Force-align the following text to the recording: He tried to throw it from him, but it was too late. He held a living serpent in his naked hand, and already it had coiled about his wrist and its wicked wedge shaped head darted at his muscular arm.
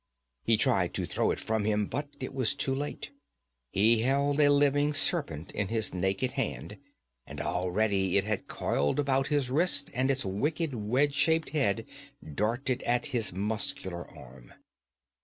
He 0.41 0.57
tried 0.57 0.95
to 0.95 1.05
throw 1.05 1.29
it 1.29 1.39
from 1.39 1.63
him, 1.63 1.85
but 1.85 2.07
it 2.19 2.33
was 2.33 2.55
too 2.55 2.73
late. 2.73 3.11
He 3.69 4.01
held 4.01 4.41
a 4.41 4.49
living 4.51 4.95
serpent 4.95 5.51
in 5.51 5.67
his 5.67 5.93
naked 5.93 6.31
hand, 6.31 6.79
and 7.27 7.39
already 7.39 8.17
it 8.17 8.23
had 8.23 8.47
coiled 8.47 8.99
about 8.99 9.27
his 9.27 9.51
wrist 9.51 9.91
and 9.93 10.09
its 10.09 10.25
wicked 10.25 10.73
wedge 10.73 11.13
shaped 11.13 11.49
head 11.49 11.85
darted 12.33 12.81
at 12.81 13.05
his 13.13 13.31
muscular 13.31 14.07
arm. 14.09 14.53